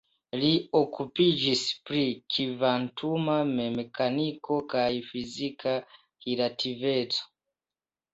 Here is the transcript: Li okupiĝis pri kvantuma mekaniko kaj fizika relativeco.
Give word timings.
Li 0.41 0.47
okupiĝis 0.77 1.59
pri 1.89 1.99
kvantuma 2.35 3.35
mekaniko 3.49 4.57
kaj 4.73 4.87
fizika 5.11 5.75
relativeco. 6.25 7.29